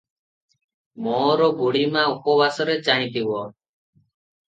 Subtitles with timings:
[1.09, 3.47] ମୋର ବୁଢ଼ୀମା ଉପବାସରେ ଚାହିଁଥିବ।